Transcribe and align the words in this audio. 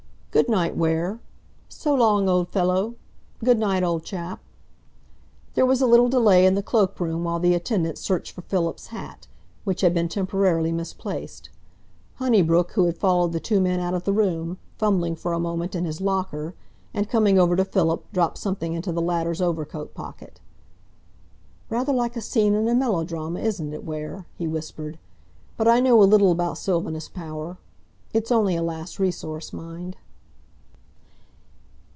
"Goodnight, 0.33 0.77
Ware!" 0.77 1.19
"So 1.67 1.93
long, 1.93 2.29
old 2.29 2.47
fellow!" 2.47 2.95
"Good 3.43 3.59
night, 3.59 3.83
old 3.83 4.05
chap!" 4.05 4.39
There 5.55 5.65
was 5.65 5.81
a 5.81 5.85
little 5.85 6.07
delay 6.07 6.45
in 6.45 6.55
the 6.55 6.63
cloakroom 6.63 7.25
while 7.25 7.37
the 7.37 7.53
attendant 7.53 7.97
searched 7.97 8.31
for 8.31 8.41
Philip's 8.43 8.87
hat, 8.87 9.27
which 9.65 9.81
had 9.81 9.93
been 9.93 10.07
temporarily 10.07 10.71
misplaced. 10.71 11.49
Honeybrook, 12.19 12.71
who 12.71 12.85
had 12.85 12.97
followed 12.97 13.33
the 13.33 13.41
two 13.41 13.59
men 13.59 13.81
out 13.81 13.93
of 13.93 14.05
the 14.05 14.13
room, 14.13 14.57
fumbling 14.77 15.17
for 15.17 15.33
a 15.33 15.39
moment 15.39 15.75
in 15.75 15.83
his 15.83 15.99
locker 15.99 16.55
and, 16.93 17.09
coming 17.09 17.37
over 17.37 17.57
to 17.57 17.65
Philip, 17.65 18.09
dropped 18.13 18.37
something 18.37 18.71
into 18.73 18.93
the 18.93 19.01
latter's 19.01 19.41
overcoat 19.41 19.93
pocket. 19.93 20.39
"Rather 21.69 21.91
like 21.91 22.15
a 22.15 22.21
scene 22.21 22.53
in 22.55 22.69
a 22.69 22.73
melodrama, 22.73 23.41
isn't 23.41 23.73
it, 23.73 23.83
Ware," 23.83 24.25
he 24.37 24.47
whispered, 24.47 24.97
"but 25.57 25.67
I 25.67 25.81
know 25.81 26.01
a 26.01 26.05
little 26.05 26.31
about 26.31 26.57
Sylvanus 26.57 27.09
Power. 27.09 27.57
It's 28.13 28.31
only 28.31 28.55
a 28.55 28.63
last 28.63 28.97
resource, 28.97 29.51
mind." 29.51 29.97